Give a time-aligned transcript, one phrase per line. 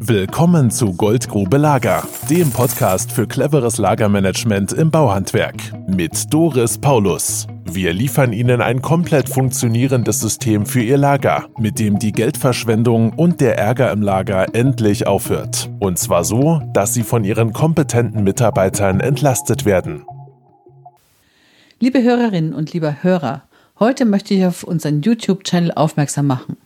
[0.00, 5.56] Willkommen zu Goldgrube Lager, dem Podcast für cleveres Lagermanagement im Bauhandwerk
[5.88, 7.48] mit Doris Paulus.
[7.64, 13.40] Wir liefern Ihnen ein komplett funktionierendes System für Ihr Lager, mit dem die Geldverschwendung und
[13.40, 15.68] der Ärger im Lager endlich aufhört.
[15.80, 20.04] Und zwar so, dass Sie von Ihren kompetenten Mitarbeitern entlastet werden.
[21.80, 23.42] Liebe Hörerinnen und lieber Hörer,
[23.80, 26.56] heute möchte ich auf unseren YouTube-Channel aufmerksam machen.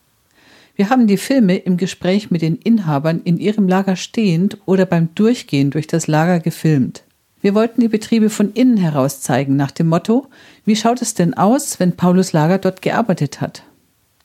[0.75, 5.15] Wir haben die Filme im Gespräch mit den Inhabern in ihrem Lager stehend oder beim
[5.15, 7.03] Durchgehen durch das Lager gefilmt.
[7.43, 10.29] Wir wollten die Betriebe von innen heraus zeigen, nach dem Motto,
[10.65, 13.65] wie schaut es denn aus, wenn Paulus Lager dort gearbeitet hat?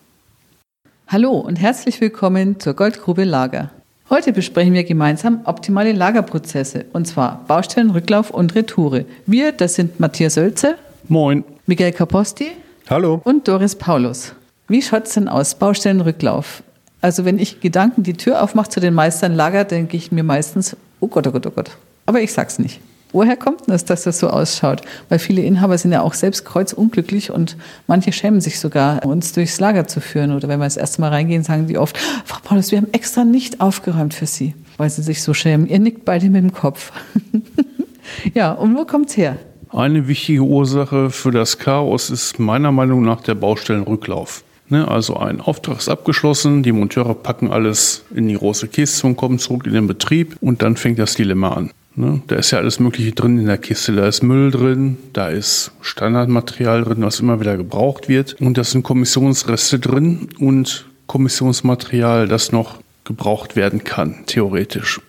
[1.08, 3.70] Hallo und herzlich willkommen zur Goldgrube Lager.
[4.10, 9.04] Heute besprechen wir gemeinsam optimale Lagerprozesse und zwar Baustellen, Rücklauf und Retoure.
[9.26, 10.76] Wir, das sind Matthias Sölze.
[11.08, 11.44] Moin.
[11.66, 12.52] Miguel Caposti.
[12.88, 13.20] Hallo.
[13.24, 14.32] Und Doris Paulus.
[14.68, 15.56] Wie schaut es denn aus?
[15.56, 16.62] Baustellenrücklauf.
[17.00, 20.76] Also wenn ich Gedanken die Tür aufmache zu den Meistern Lager, denke ich mir meistens,
[21.00, 21.70] oh Gott, oh Gott, oh Gott.
[22.06, 22.80] Aber ich sag's nicht.
[23.12, 24.82] Woher kommt es, dass das so ausschaut?
[25.08, 29.60] Weil viele Inhaber sind ja auch selbst kreuzunglücklich und manche schämen sich sogar, uns durchs
[29.60, 30.32] Lager zu führen.
[30.32, 33.24] Oder wenn wir das erste Mal reingehen, sagen die oft, Frau Paulus, wir haben extra
[33.24, 35.66] nicht aufgeräumt für Sie, weil sie sich so schämen.
[35.68, 36.92] Ihr nickt beide mit dem Kopf.
[38.34, 39.36] ja, und wo kommt's her?
[39.70, 44.44] Eine wichtige Ursache für das Chaos ist meiner Meinung nach der Baustellenrücklauf.
[44.68, 49.16] Ne, also ein Auftrag ist abgeschlossen, die Monteure packen alles in die große Kiste und
[49.16, 51.70] kommen zurück in den Betrieb und dann fängt das Dilemma an.
[51.96, 52.20] Ne?
[52.26, 53.92] Da ist ja alles Mögliche drin in der Kiste.
[53.92, 58.34] Da ist Müll drin, da ist Standardmaterial drin, was immer wieder gebraucht wird.
[58.40, 65.00] Und da sind Kommissionsreste drin und Kommissionsmaterial, das noch gebraucht werden kann, theoretisch.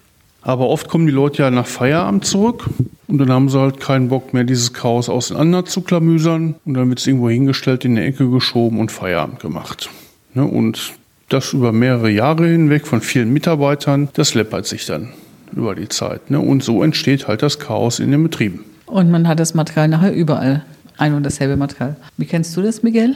[0.42, 2.70] Aber oft kommen die Leute ja nach Feierabend zurück
[3.08, 6.56] und dann haben sie halt keinen Bock mehr, dieses Chaos auseinander zu klamüsern.
[6.64, 9.90] Und dann wird es irgendwo hingestellt, in die Ecke geschoben und Feierabend gemacht.
[10.36, 10.46] Ne?
[10.46, 10.94] Und
[11.28, 15.09] das über mehrere Jahre hinweg von vielen Mitarbeitern, das läppert sich dann
[15.56, 16.30] über die Zeit.
[16.30, 16.40] Ne?
[16.40, 18.66] Und so entsteht halt das Chaos in den Betrieben.
[18.85, 20.63] Und man hat das Material nachher überall.
[20.97, 21.96] Ein und dasselbe Material.
[22.18, 23.16] Wie kennst du das, Miguel?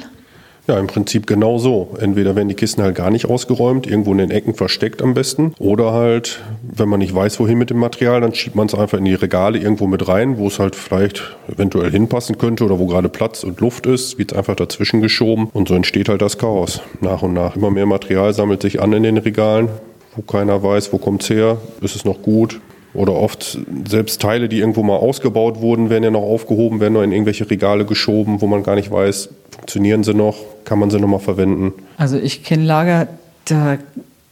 [0.67, 1.97] Ja, im Prinzip genau so.
[1.99, 5.55] Entweder werden die Kisten halt gar nicht ausgeräumt, irgendwo in den Ecken versteckt am besten.
[5.57, 8.99] Oder halt, wenn man nicht weiß, wohin mit dem Material, dann schiebt man es einfach
[8.99, 12.85] in die Regale irgendwo mit rein, wo es halt vielleicht eventuell hinpassen könnte oder wo
[12.85, 15.49] gerade Platz und Luft ist, wird es einfach dazwischen geschoben.
[15.51, 16.81] Und so entsteht halt das Chaos.
[17.01, 17.55] Nach und nach.
[17.55, 19.69] Immer mehr Material sammelt sich an in den Regalen
[20.15, 22.59] wo keiner weiß, wo kommt es her, ist es noch gut.
[22.93, 23.57] Oder oft
[23.87, 27.49] selbst Teile, die irgendwo mal ausgebaut wurden, werden ja noch aufgehoben, werden noch in irgendwelche
[27.49, 30.35] Regale geschoben, wo man gar nicht weiß, funktionieren sie noch,
[30.65, 31.73] kann man sie noch mal verwenden.
[31.97, 33.07] Also ich kenne Lager,
[33.45, 33.77] da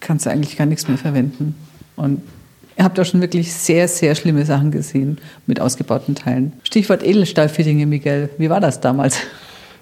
[0.02, 1.56] kannst du eigentlich gar nichts mehr verwenden.
[1.96, 2.22] Und
[2.78, 6.54] ihr habt auch schon wirklich sehr, sehr schlimme Sachen gesehen mit ausgebauten Teilen.
[6.64, 8.30] Stichwort Edelstahlfittinge, Miguel.
[8.38, 9.20] Wie war das damals?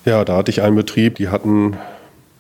[0.06, 1.78] Ja, da hatte ich einen Betrieb, die hatten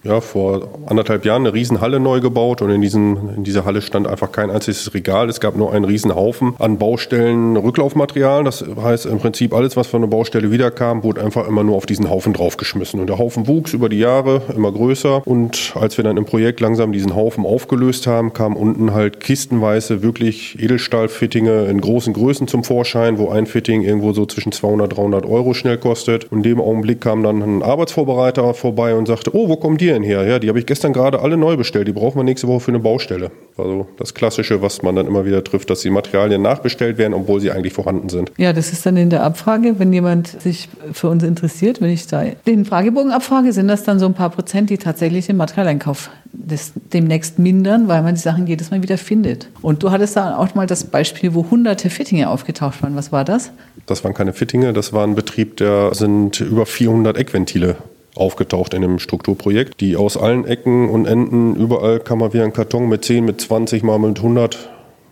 [0.07, 4.07] ja, vor anderthalb Jahren eine Riesenhalle neu gebaut und in, diesen, in dieser Halle stand
[4.07, 5.29] einfach kein einziges Regal.
[5.29, 8.43] Es gab nur einen Riesenhaufen an Baustellen Rücklaufmaterial.
[8.43, 11.85] Das heißt im Prinzip alles, was von der Baustelle wiederkam, wurde einfach immer nur auf
[11.85, 12.99] diesen Haufen draufgeschmissen.
[12.99, 15.27] Und der Haufen wuchs über die Jahre immer größer.
[15.27, 20.01] Und als wir dann im Projekt langsam diesen Haufen aufgelöst haben, kamen unten halt kistenweise
[20.01, 25.25] wirklich Edelstahlfittinge in großen Größen zum Vorschein, wo ein Fitting irgendwo so zwischen 200, 300
[25.25, 26.31] Euro schnell kostet.
[26.31, 29.96] Und in dem Augenblick kam dann ein Arbeitsvorbereiter vorbei und sagte, oh, wo kommt die
[29.97, 30.25] denn her?
[30.25, 31.87] Ja, die habe ich gestern gerade alle neu bestellt.
[31.87, 33.31] Die brauchen wir nächste Woche für eine Baustelle.
[33.57, 37.39] Also das Klassische, was man dann immer wieder trifft, dass die Materialien nachbestellt werden, obwohl
[37.39, 38.31] sie eigentlich vorhanden sind.
[38.37, 42.07] Ja, das ist dann in der Abfrage, wenn jemand sich für uns interessiert, wenn ich
[42.07, 46.09] da den Fragebogen abfrage, sind das dann so ein paar Prozent, die tatsächlich den Materialeinkauf
[46.31, 49.49] des, demnächst mindern, weil man die Sachen jedes Mal wieder findet.
[49.61, 52.95] Und du hattest da auch mal das Beispiel, wo hunderte Fittinge aufgetaucht waren.
[52.95, 53.51] Was war das?
[53.85, 57.77] Das waren keine Fittinge, das war ein Betrieb, der sind über 400 Eckventile
[58.17, 62.53] aufgetaucht in dem Strukturprojekt, die aus allen Ecken und Enden, überall kam mal wieder ein
[62.53, 64.69] Karton mit 10, mit 20, mal mit 100.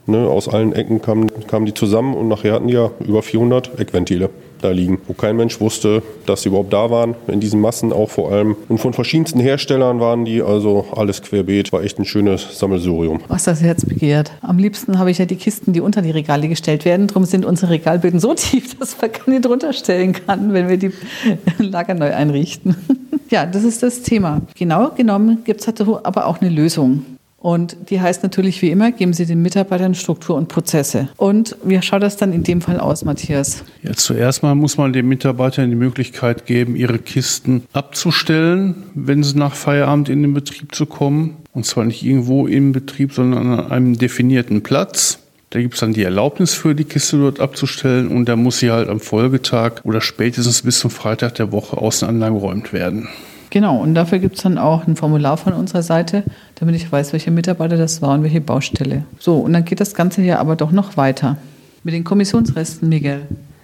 [0.08, 3.80] Ne, aus allen Ecken kamen, kamen die zusammen und nachher hatten die ja über 400
[3.80, 4.30] Eckventile
[4.62, 8.10] da liegen, wo kein Mensch wusste, dass sie überhaupt da waren, in diesen Massen auch
[8.10, 8.56] vor allem.
[8.70, 13.22] Und von verschiedensten Herstellern waren die, also alles querbeet, war echt ein schönes Sammelsurium.
[13.28, 14.32] Was das Herz begehrt.
[14.42, 17.08] Am liebsten habe ich ja die Kisten, die unter die Regale gestellt werden.
[17.08, 20.92] Darum sind unsere Regalböden so tief, dass man keine drunter stellen kann, wenn wir die
[21.58, 22.76] Lager neu einrichten.
[23.30, 24.42] ja, das ist das Thema.
[24.56, 27.06] Genau genommen gibt es aber auch eine Lösung.
[27.46, 31.10] Und die heißt natürlich wie immer, geben Sie den Mitarbeitern Struktur und Prozesse.
[31.16, 33.64] Und wie schaut das dann in dem Fall aus, Matthias?
[33.84, 39.38] Ja, zuerst mal muss man den Mitarbeitern die Möglichkeit geben, ihre Kisten abzustellen, wenn sie
[39.38, 41.38] nach Feierabend in den Betrieb zu kommen.
[41.54, 45.20] Und zwar nicht irgendwo im Betrieb, sondern an einem definierten Platz.
[45.52, 48.72] Da gibt es dann die Erlaubnis für die Kiste dort abzustellen und da muss sie
[48.72, 53.08] halt am Folgetag oder spätestens bis zum Freitag der Woche Außenanlagen geräumt werden.
[53.56, 56.24] Genau, und dafür gibt es dann auch ein Formular von unserer Seite,
[56.56, 59.06] damit ich weiß, welcher Mitarbeiter das war und welche Baustelle.
[59.18, 61.38] So, und dann geht das Ganze ja aber doch noch weiter.
[61.86, 63.22] Mit den Kommissionsresten, Miguel.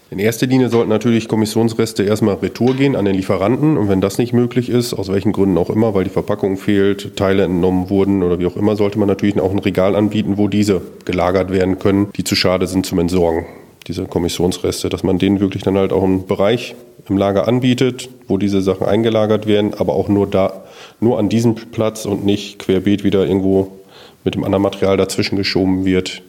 [0.09, 3.75] In erster Linie sollten natürlich Kommissionsreste erstmal retour gehen an den Lieferanten.
[3.75, 7.17] Und wenn das nicht möglich ist, aus welchen Gründen auch immer, weil die Verpackung fehlt,
[7.17, 10.47] Teile entnommen wurden oder wie auch immer, sollte man natürlich auch ein Regal anbieten, wo
[10.47, 13.45] diese gelagert werden können, die zu schade sind zum Entsorgen.
[13.91, 16.75] Diese Kommissionsreste, dass man denen wirklich dann halt auch einen Bereich
[17.09, 20.63] im Lager anbietet, wo diese Sachen eingelagert werden, aber auch nur da,
[21.01, 23.69] nur an diesem Platz und nicht querbeet wieder irgendwo
[24.23, 26.21] mit dem anderen Material dazwischen geschoben wird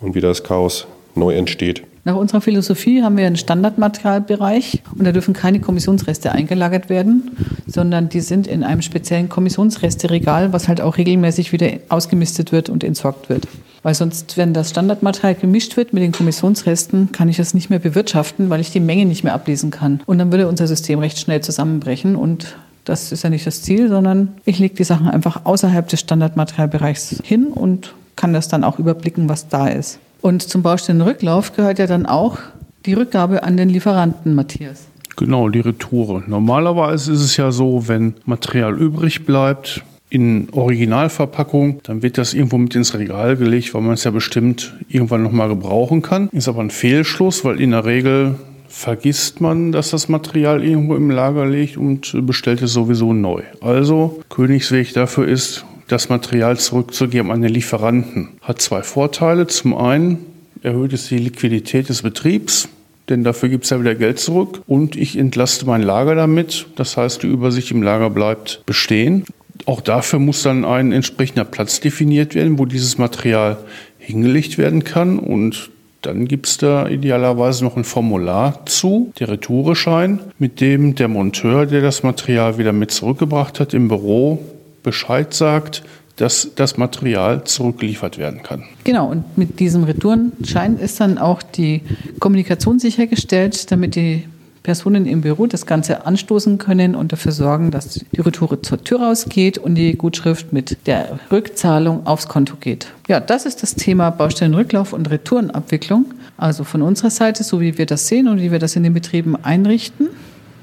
[0.00, 1.84] und wieder das Chaos neu entsteht.
[2.02, 7.36] Nach unserer Philosophie haben wir einen Standardmaterialbereich und da dürfen keine Kommissionsreste eingelagert werden,
[7.68, 12.82] sondern die sind in einem speziellen Kommissionsresteregal, was halt auch regelmäßig wieder ausgemistet wird und
[12.82, 13.46] entsorgt wird.
[13.84, 17.78] Weil sonst, wenn das Standardmaterial gemischt wird mit den Kommissionsresten, kann ich es nicht mehr
[17.78, 20.00] bewirtschaften, weil ich die Menge nicht mehr ablesen kann.
[20.06, 23.88] Und dann würde unser System recht schnell zusammenbrechen und das ist ja nicht das Ziel,
[23.88, 28.78] sondern ich lege die Sachen einfach außerhalb des Standardmaterialbereichs hin und kann das dann auch
[28.78, 29.98] überblicken, was da ist.
[30.22, 32.38] Und zum Baustellenrücklauf gehört ja dann auch
[32.86, 34.86] die Rückgabe an den Lieferanten, Matthias.
[35.16, 36.22] Genau, die Retoure.
[36.26, 42.58] Normalerweise ist es ja so, wenn Material übrig bleibt, in Originalverpackung, dann wird das irgendwo
[42.58, 46.28] mit ins Regal gelegt, weil man es ja bestimmt irgendwann nochmal gebrauchen kann.
[46.28, 48.36] Ist aber ein Fehlschluss, weil in der Regel
[48.68, 53.42] vergisst man, dass das Material irgendwo im Lager liegt und bestellt es sowieso neu.
[53.60, 58.28] Also Königsweg dafür ist, das Material zurückzugeben an den Lieferanten.
[58.40, 59.46] Hat zwei Vorteile.
[59.46, 60.18] Zum einen
[60.62, 62.68] erhöht es die Liquidität des Betriebs,
[63.08, 66.66] denn dafür gibt es ja wieder Geld zurück und ich entlaste mein Lager damit.
[66.76, 69.24] Das heißt, die Übersicht im Lager bleibt bestehen.
[69.66, 73.58] Auch dafür muss dann ein entsprechender Platz definiert werden, wo dieses Material
[73.98, 75.70] hingelegt werden kann und
[76.02, 81.64] dann gibt es da idealerweise noch ein Formular zu, der Retoureschein, mit dem der Monteur,
[81.64, 84.44] der das Material wieder mit zurückgebracht hat, im Büro
[84.82, 85.82] Bescheid sagt,
[86.16, 88.64] dass das Material zurückgeliefert werden kann.
[88.84, 91.80] Genau, und mit diesem Retourenschein ist dann auch die
[92.20, 94.24] Kommunikation sichergestellt, damit die
[94.64, 99.02] Personen im Büro das Ganze anstoßen können und dafür sorgen, dass die Retoure zur Tür
[99.02, 102.88] rausgeht und die Gutschrift mit der Rückzahlung aufs Konto geht.
[103.06, 106.06] Ja, das ist das Thema Baustellenrücklauf und Retourenabwicklung.
[106.38, 108.94] Also von unserer Seite, so wie wir das sehen und wie wir das in den
[108.94, 110.08] Betrieben einrichten.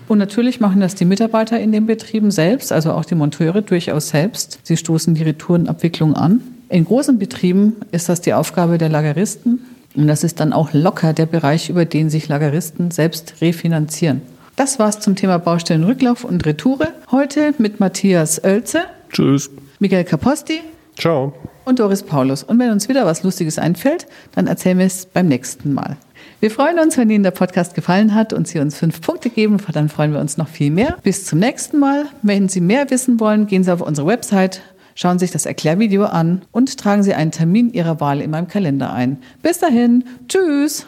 [0.07, 4.09] Und natürlich machen das die Mitarbeiter in den Betrieben selbst, also auch die Monteure durchaus
[4.09, 4.59] selbst.
[4.63, 6.42] Sie stoßen die Retourenabwicklung an.
[6.69, 9.59] In großen Betrieben ist das die Aufgabe der Lageristen.
[9.95, 14.21] Und das ist dann auch locker der Bereich, über den sich Lageristen selbst refinanzieren.
[14.55, 16.89] Das war's zum Thema Baustellenrücklauf und Retoure.
[17.11, 18.81] Heute mit Matthias Oelze.
[19.11, 19.49] Tschüss.
[19.79, 20.61] Michael Caposti.
[20.97, 21.33] Ciao.
[21.65, 22.43] Und Doris Paulus.
[22.43, 25.97] Und wenn uns wieder was Lustiges einfällt, dann erzählen wir es beim nächsten Mal.
[26.39, 29.57] Wir freuen uns, wenn Ihnen der Podcast gefallen hat und Sie uns fünf Punkte geben.
[29.73, 30.97] Dann freuen wir uns noch viel mehr.
[31.03, 32.05] Bis zum nächsten Mal.
[32.23, 34.61] Wenn Sie mehr wissen wollen, gehen Sie auf unsere Website,
[35.01, 38.48] schauen Sie sich das Erklärvideo an und tragen Sie einen Termin Ihrer Wahl in meinem
[38.48, 39.18] Kalender ein.
[39.42, 40.03] Bis dahin.
[40.27, 40.86] Tschüss.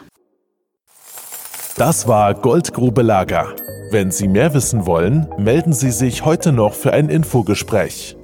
[1.76, 3.56] Das war Goldgrube Lager.
[3.90, 8.16] Wenn Sie mehr wissen wollen, melden Sie sich heute noch für ein Infogespräch.